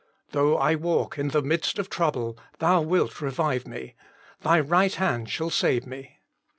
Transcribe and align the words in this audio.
Though 0.31 0.57
I 0.57 0.73
walk 0.73 1.19
in 1.19 1.27
the 1.27 1.43
midst 1.43 1.77
of 1.77 1.87
trouble, 1.87 2.39
Thou 2.57 2.81
wilt 2.81 3.21
revive 3.21 3.67
me: 3.67 3.93
Thy 4.41 4.59
right 4.59 4.95
hand 4.95 5.29
shall 5.29 5.51
save 5.51 5.85
me." 5.85 6.21